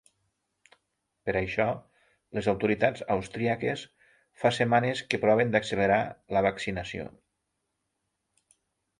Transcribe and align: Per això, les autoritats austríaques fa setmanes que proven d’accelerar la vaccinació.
Per 1.29 1.33
això, 1.41 1.65
les 2.37 2.47
autoritats 2.53 3.03
austríaques 3.15 3.83
fa 4.43 4.51
setmanes 4.59 5.03
que 5.11 5.19
proven 5.25 5.53
d’accelerar 5.57 5.99
la 6.37 6.43
vaccinació. 6.47 7.05